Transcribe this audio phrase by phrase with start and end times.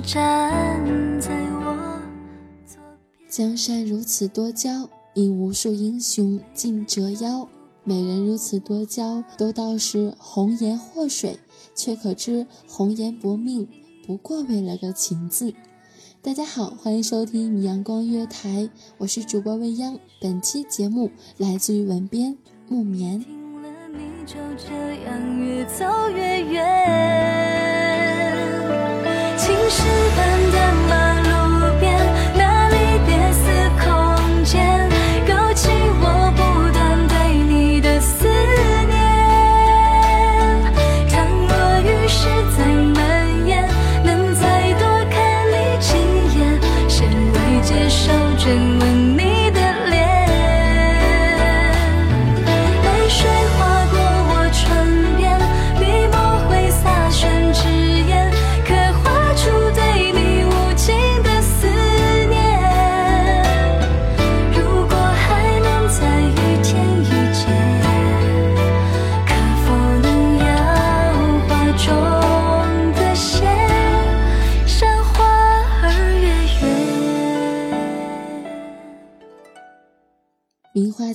[0.00, 2.00] 站在我
[2.66, 2.78] 左
[3.18, 3.30] 边。
[3.30, 7.48] 江山如此多娇，引无数英雄竞折腰；
[7.84, 11.38] 美人如此多娇，都道是红颜祸水，
[11.74, 13.68] 却可知红颜薄命，
[14.06, 15.52] 不过为了个情字。
[16.22, 19.98] 大家好，欢迎收听米阳光音乐台，我是主播未央。
[20.20, 22.36] 本期节目来自于文编
[22.68, 23.20] 木棉。
[23.20, 24.72] 听了你就这
[25.04, 26.85] 样越走越远，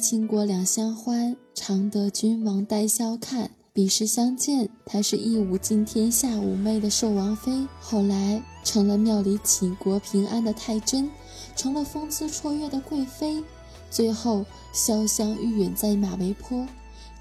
[0.00, 3.50] 倾国两相欢，常得君王带笑看。
[3.72, 11.08] 彼时相见，她是一舞惊天下妩媚的寿王妃，后来成了庙里祈国平安的太真，
[11.54, 13.44] 成了风姿绰约的贵妃，
[13.90, 14.44] 最后
[14.74, 16.66] 潇湘玉殒在马嵬坡，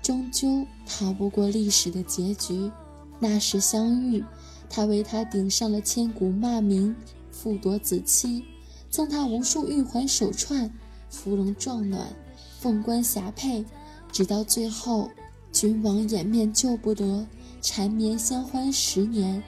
[0.01, 2.71] 终究逃不过历史的结局。
[3.19, 4.23] 那时相遇，
[4.69, 6.95] 他为她顶上了千古骂名，
[7.31, 8.43] 复夺子妻，
[8.89, 10.71] 赠她无数玉环手串，
[11.09, 12.07] 芙蓉撞暖。
[12.59, 13.63] 凤冠霞帔，
[14.11, 15.09] 直到最后，
[15.53, 17.25] 君王掩面救不得，
[17.61, 19.41] 缠绵相欢十年，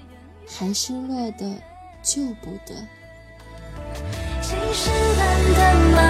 [0.47, 1.53] 还是落得
[2.01, 2.73] 救不得。
[4.41, 6.00] 青石板的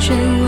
[0.00, 0.39] 接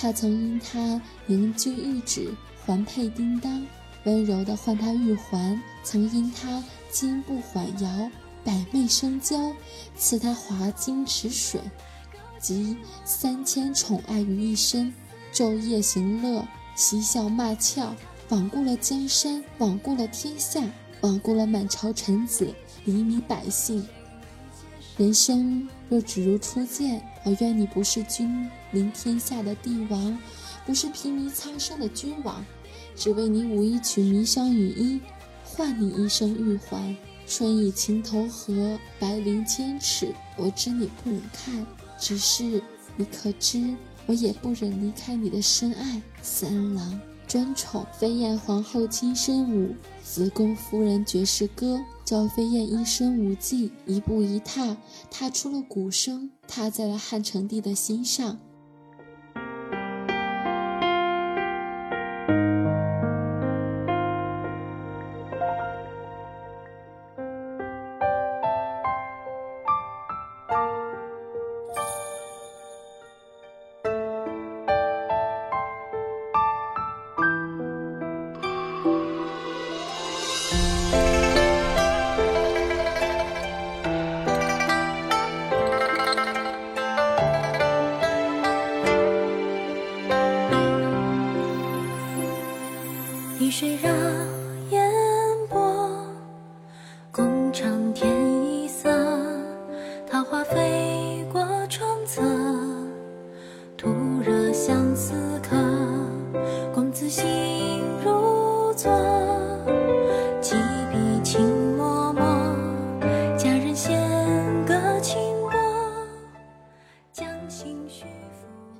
[0.00, 2.32] 他曾因她凝聚一指，
[2.64, 3.66] 环佩叮当，
[4.04, 8.08] 温柔地唤他玉环，曾因他金步缓摇，
[8.44, 9.52] 百媚生娇，
[9.96, 11.60] 赐他华金池水，
[12.38, 14.94] 集三千宠爱于一身，
[15.32, 16.46] 昼夜行乐，
[16.76, 17.92] 嬉笑骂俏，
[18.30, 20.62] 罔顾了江山，罔顾了天下，
[21.00, 22.54] 罔顾了满朝臣子、
[22.84, 23.84] 黎民百姓。
[24.98, 30.18] 人生若只如初见，我愿你不是君临天下的帝王，
[30.66, 32.44] 不是披靡苍生的君王，
[32.96, 35.00] 只为你舞一曲霓裳羽衣，
[35.44, 36.96] 换你一生玉环。
[37.28, 40.12] 春意情投河，白绫千尺。
[40.36, 41.64] 我知你不忍看，
[41.96, 42.60] 只是
[42.96, 46.02] 你可知，我也不忍离开你的深爱。
[46.22, 51.78] 三郎专宠飞燕皇后亲身舞，子宫夫人绝世歌。
[52.02, 54.74] 教飞燕一身舞技，一步一踏，
[55.10, 58.38] 踏出了鼓声，踏在了汉成帝的心上。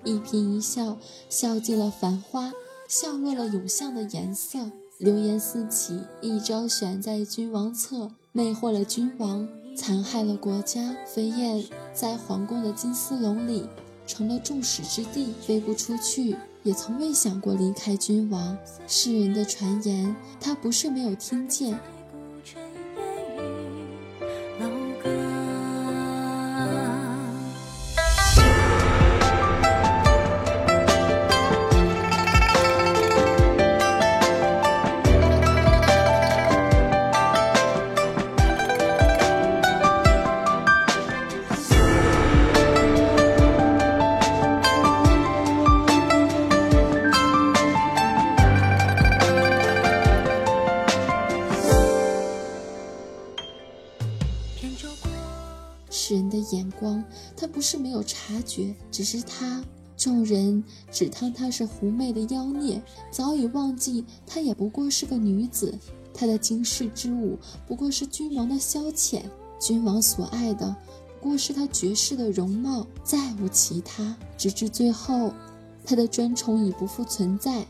[0.08, 0.96] 一颦一笑，
[1.28, 2.50] 笑尽了繁花。
[2.88, 4.58] 笑落了永巷的颜色，
[4.96, 9.46] 流言四起，一朝选在君王侧，魅惑了君王，
[9.76, 10.96] 残害了国家。
[11.06, 11.62] 飞燕
[11.93, 13.69] 在皇宫的金丝笼里，
[14.06, 18.56] 成了众矢之的，飞不出去，也从未想过离开君王。
[18.87, 21.78] 世人的传言，他不是没有听见。
[56.00, 57.03] 世人的眼光，
[57.37, 59.65] 他不是没有察觉，只是他
[59.97, 60.62] 众人
[60.93, 62.81] 只当他是狐媚的妖孽，
[63.11, 65.77] 早已忘记她也不过是个女子。
[66.15, 67.37] 她的惊世之舞
[67.67, 69.23] 不过是君王的消遣，
[69.61, 70.75] 君王所爱的
[71.21, 74.17] 不过是她绝世的容貌，再无其他。
[74.37, 75.33] 直至最后，
[75.85, 77.67] 她的专宠已不复存在。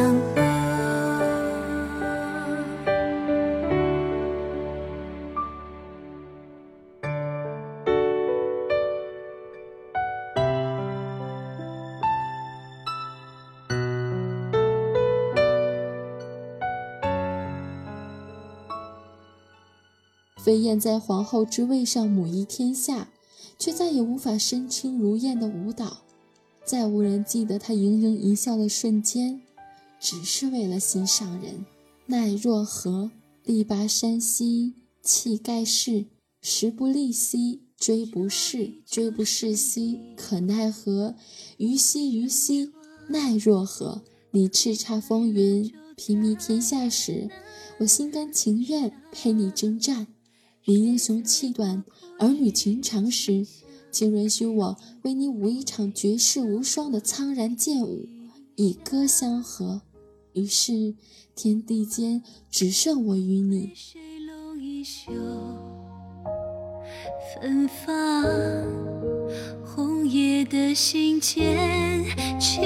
[0.00, 0.40] 相和。
[20.42, 23.08] 飞燕在皇后之位上母仪天下，
[23.58, 25.98] 却再也无法身轻如燕的舞蹈，
[26.64, 29.42] 再无人记得她盈盈一笑的瞬间，
[30.00, 31.64] 只是为了心上人。
[32.06, 33.12] 奈若何？
[33.44, 36.06] 力拔山兮气盖世，
[36.42, 41.14] 时不利兮追不逝，追不逝兮，可奈何？
[41.56, 42.70] 虞兮虞兮，
[43.08, 44.02] 奈若何？
[44.32, 47.30] 你叱咤风云，平靡天下时，
[47.78, 50.06] 我心甘情愿陪你征战；
[50.66, 51.82] 你英雄气短，
[52.18, 53.46] 儿女情长时，
[53.90, 58.06] 请允许我为你舞一场绝世无双的苍然剑舞，
[58.56, 59.80] 以歌相和。
[60.32, 60.94] 于是，
[61.34, 63.72] 天地间只剩我与你。
[63.74, 65.12] 谁弄一袖
[67.34, 68.24] 芬芳，
[69.64, 72.04] 红叶的信笺，
[72.38, 72.62] 情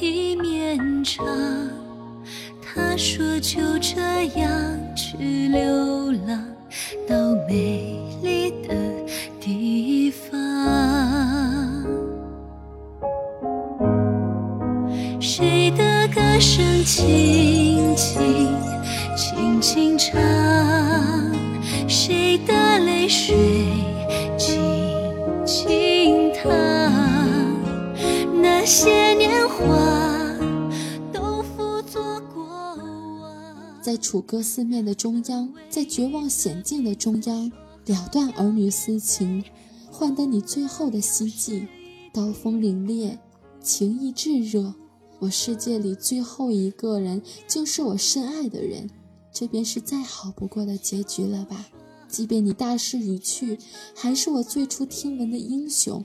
[0.00, 1.26] 意绵长。
[2.62, 4.00] 他说就这
[4.38, 6.46] 样去流浪，
[7.08, 8.03] 到美
[15.36, 18.56] 谁的歌声轻轻
[19.16, 20.14] 轻轻唱？
[21.88, 23.34] 谁的泪水
[24.38, 24.56] 轻
[25.44, 26.48] 轻淌？
[28.40, 29.74] 那些年华
[31.12, 33.82] 都付作过往。
[33.82, 37.50] 在楚歌四面的中央，在绝望险境的中央，
[37.86, 39.42] 了断儿女私情，
[39.90, 41.66] 换得你最后的希冀。
[42.12, 43.18] 刀锋凛冽，
[43.60, 44.72] 情意炙热，
[45.24, 48.90] 我世界里最后一个人，就是我深爱的人，
[49.32, 51.66] 这便是再好不过的结局了吧？
[52.08, 53.58] 即便你大势已去，
[53.96, 56.04] 还是我最初听闻的英雄。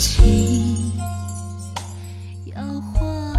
[0.00, 0.96] 烛火轻
[2.46, 3.34] 摇晃，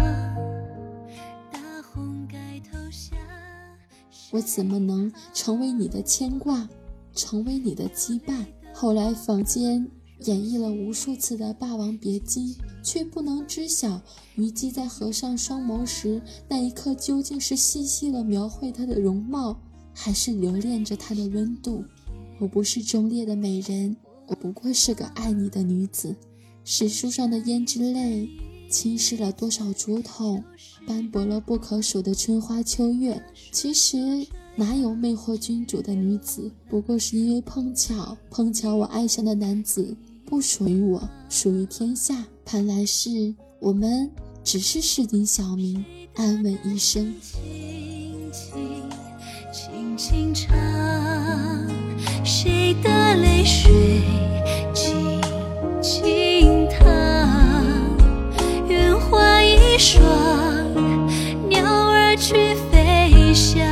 [1.50, 3.16] 大红盖头下。
[4.30, 6.68] 我怎么能成为你的牵挂，
[7.16, 8.46] 成为你的羁绊？
[8.72, 9.90] 后来坊间
[10.20, 14.00] 演绎了无数次的《霸王别姬》，却不能知晓
[14.36, 19.60] 虞姬在合上双眸时，那一刻究竟是细细的描绘她的容貌，
[19.92, 21.84] 还是留恋着她的温度。
[22.38, 23.96] 我不是忠烈的美人，
[24.28, 26.14] 我不过是个爱你的女子。
[26.64, 28.28] 史书上的胭脂泪，
[28.70, 30.42] 侵蚀了多少竹筒，
[30.86, 33.20] 斑驳了不可数的春花秋月。
[33.50, 36.50] 其实哪有魅惑君主的女子？
[36.68, 42.24] 不过是因为碰巧，碰巧我爱上的男子不属于我，属于天下。
[42.44, 44.08] 盼来世，我们
[44.44, 47.12] 只是市井小民，安稳一生。
[47.20, 48.54] 轻轻
[49.52, 50.56] 轻轻唱，
[52.24, 54.00] 谁的泪水
[63.34, 63.71] 下